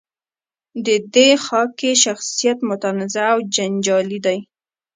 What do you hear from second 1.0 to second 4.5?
دې خاکې شخصیت متنازعه او جنجالي دی.